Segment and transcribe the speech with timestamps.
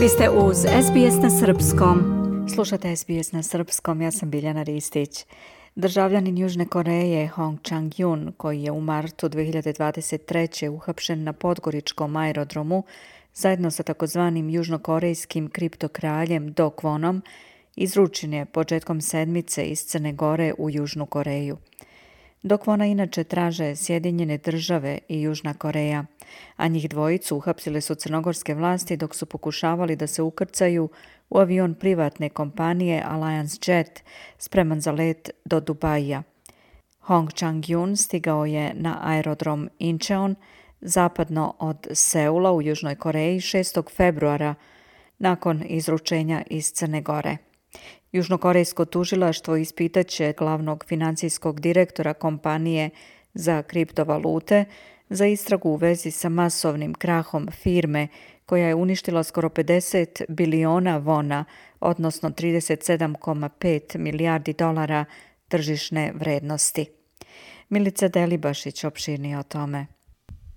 [0.00, 1.98] Vi ste uz SBS na Srpskom.
[2.54, 5.26] Slušate SBS na Srpskom, ja sam Biljana Ristić.
[5.74, 10.68] Državljanin Južne Koreje Hong Chang-yun, koji je u martu 2023.
[10.68, 12.82] uhapšen na Podgoričkom aerodromu,
[13.34, 17.20] zajedno sa takozvanim južnokorejskim kriptokraljem Do Kwonom,
[17.76, 21.56] izručen je početkom sedmice iz Crne Gore u Južnu Koreju
[22.42, 26.04] dok ona inače traže Sjedinjene države i Južna Koreja,
[26.56, 30.88] a njih dvojicu uhapsile su crnogorske vlasti dok su pokušavali da se ukrcaju
[31.30, 34.02] u avion privatne kompanije Alliance Jet
[34.38, 36.22] spreman za let do Dubaja.
[37.00, 40.34] Hong Chang-yun stigao je na aerodrom Incheon
[40.80, 43.96] zapadno od Seula u Južnoj Koreji 6.
[43.96, 44.54] februara
[45.18, 47.49] nakon izručenja iz Crne Gore.
[48.12, 52.90] Južnokorejsko tužilaštvo ispitaće glavnog financijskog direktora kompanije
[53.34, 54.64] za kriptovalute
[55.10, 58.08] za istragu u vezi sa masovnim krahom firme
[58.46, 61.44] koja je uništila skoro 50 biliona vona,
[61.80, 65.04] odnosno 37,5 milijardi dolara
[65.48, 66.86] tržišne vrednosti.
[67.68, 69.86] Milica Delibašić opširni o tome.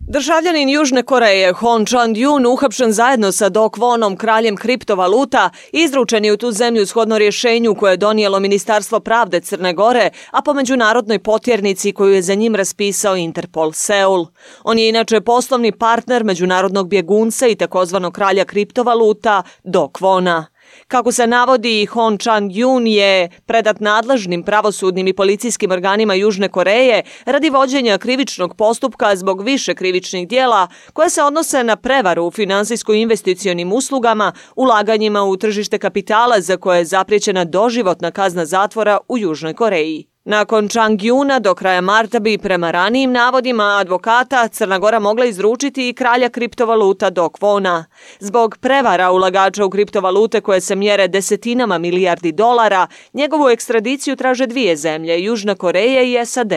[0.08, 6.38] Državljanin Južne Koreje Hon Chang-yun uhapšen zajedno sa Do Kwonom, kraljem kriptovaluta, izručen je u
[6.38, 11.92] tu zemlju shodno rješenju koje je donijelo Ministarstvo pravde Crne Gore, a po međunarodnoj potjernici
[11.92, 14.26] koju je za njim raspisao Interpol Seul.
[14.64, 20.53] On je inače poslovni partner međunarodnog bjegunca i takozvanog kralja kriptovaluta Do Kwona.
[20.88, 27.50] Kako se navodi, Hon Chan-yun je predat nadležnim pravosudnim i policijskim organima Južne Koreje radi
[27.50, 34.34] vođenja krivičnog postupka zbog više krivičnih dijela koje se odnose na prevaru u finansijsko-investicionim uslugama,
[34.56, 40.13] ulaganjima u tržište kapitala za koje je zapriječena doživotna kazna zatvora u Južnoj Koreji.
[40.26, 45.94] Nakon Chang-yuna do kraja marta bi prema ranijim navodima advokata Crna Gora mogla izručiti i
[45.94, 47.86] kralja kriptovaluta do Kvona.
[48.20, 54.76] Zbog prevara ulagača u kriptovalute koje se mjere desetinama milijardi dolara, njegovu ekstradiciju traže dvije
[54.76, 56.54] zemlje, Južna Koreja i SAD.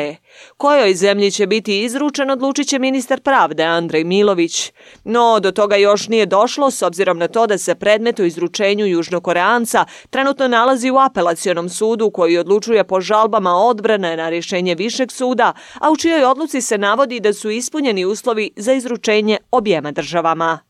[0.57, 4.73] Kojoj zemlji će biti izručen odlučit će ministar pravde Andrej Milović.
[5.05, 8.87] No, do toga još nije došlo s obzirom na to da se predmet o izručenju
[8.87, 15.53] Južnokoreanca trenutno nalazi u apelacionom sudu koji odlučuje po žalbama odbrane na rješenje Višeg suda,
[15.81, 20.66] a u čijoj odluci se navodi da su ispunjeni uslovi za izručenje objema državama.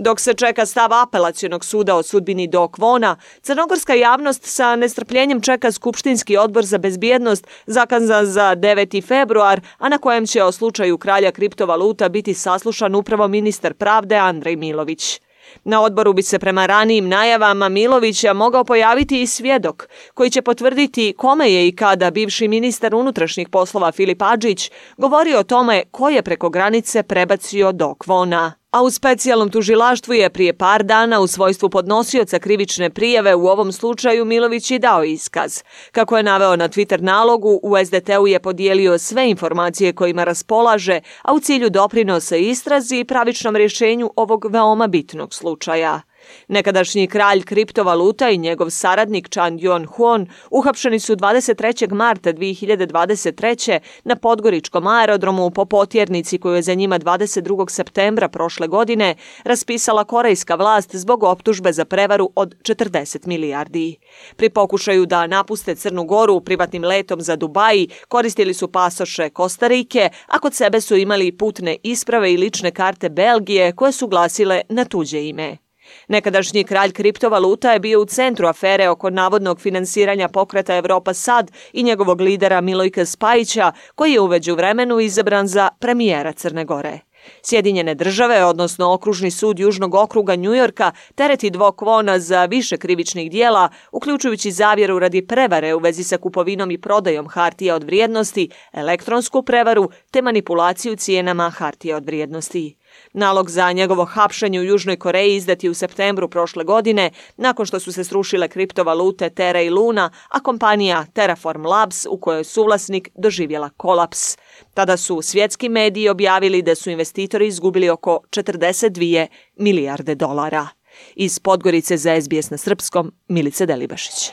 [0.00, 5.72] Dok se čeka stav apelacijonog suda o sudbini do Kvona, crnogorska javnost sa nestrpljenjem čeka
[5.72, 9.06] Skupštinski odbor za bezbjednost zakazan za 9.
[9.06, 14.56] februar, a na kojem će o slučaju kralja kriptovaluta biti saslušan upravo ministar pravde Andrej
[14.56, 15.20] Milović.
[15.64, 21.14] Na odboru bi se prema ranijim najavama Milovića mogao pojaviti i svjedok koji će potvrditi
[21.16, 26.22] kome je i kada bivši ministar unutrašnjih poslova Filip Adžić govorio o tome ko je
[26.22, 28.52] preko granice prebacio do Kvona.
[28.70, 33.72] A u specijalnom tužilaštvu je prije par dana u svojstvu podnosioca krivične prijeve u ovom
[33.72, 35.62] slučaju Milović i dao iskaz.
[35.92, 41.34] Kako je naveo na Twitter nalogu, u SDT-u je podijelio sve informacije kojima raspolaže, a
[41.34, 46.00] u cilju doprinosa istrazi i pravičnom rješenju ovog veoma bitnog slučaja.
[46.48, 51.92] Nekadašnji kralj kriptovaluta i njegov saradnik Chan Yon-huon uhapšeni su 23.
[51.92, 53.78] marta 2023.
[54.04, 57.70] na Podgoričkom aerodromu po potjernici koju je za njima 22.
[57.70, 63.96] septembra prošle godine raspisala korejska vlast zbog optužbe za prevaru od 40 milijardi.
[64.36, 70.38] Pri pokušaju da napuste Crnu Goru privatnim letom za Dubaji koristili su pasoše Kostarike, a
[70.38, 75.28] kod sebe su imali putne isprave i lične karte Belgije koje su glasile na tuđe
[75.28, 75.67] ime.
[76.08, 81.82] Nekadašnji kralj kriptovaluta je bio u centru afere oko navodnog finansiranja pokreta Evropa Sad i
[81.82, 87.00] njegovog lidera Milojka Spajića, koji je uveđu vremenu izabran za premijera Crne Gore.
[87.42, 93.68] Sjedinjene države, odnosno okružni sud Južnog okruga Njujorka, tereti dvok vona za više krivičnih dijela,
[93.92, 99.90] uključujući zavjeru radi prevare u vezi sa kupovinom i prodajom hartija od vrijednosti, elektronsku prevaru
[100.10, 102.76] te manipulaciju cijenama hartija od vrijednosti.
[103.12, 107.80] Nalog za njegovo hapšenje u Južnoj Koreji izdat je u septembru prošle godine, nakon što
[107.80, 113.08] su se srušile kriptovalute Terra i Luna, a kompanija Terraform Labs, u kojoj je suvlasnik,
[113.14, 114.36] doživjela kolaps.
[114.74, 119.26] Tada su svjetski mediji objavili da su investitori izgubili oko 42
[119.56, 120.68] milijarde dolara.
[121.14, 124.32] Iz Podgorice za SBS na Srpskom, Milice Delibašić.